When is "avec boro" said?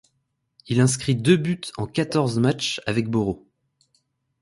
2.87-3.45